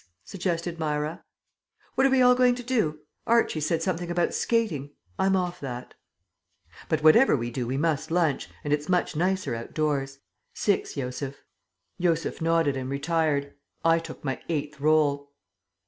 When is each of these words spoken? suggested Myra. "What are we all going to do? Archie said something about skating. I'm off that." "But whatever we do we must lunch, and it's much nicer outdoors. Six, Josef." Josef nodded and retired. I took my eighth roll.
suggested 0.25 0.79
Myra. 0.79 1.23
"What 1.93 2.07
are 2.07 2.09
we 2.09 2.23
all 2.23 2.33
going 2.33 2.55
to 2.55 2.63
do? 2.63 3.01
Archie 3.27 3.59
said 3.59 3.83
something 3.83 4.09
about 4.09 4.33
skating. 4.33 4.89
I'm 5.19 5.35
off 5.35 5.59
that." 5.59 5.93
"But 6.89 7.03
whatever 7.03 7.35
we 7.37 7.51
do 7.51 7.67
we 7.67 7.77
must 7.77 8.09
lunch, 8.09 8.49
and 8.63 8.73
it's 8.73 8.89
much 8.89 9.15
nicer 9.15 9.53
outdoors. 9.53 10.17
Six, 10.55 10.95
Josef." 10.95 11.43
Josef 11.99 12.41
nodded 12.41 12.75
and 12.77 12.89
retired. 12.89 13.53
I 13.85 13.99
took 13.99 14.23
my 14.23 14.41
eighth 14.49 14.79
roll. 14.79 15.29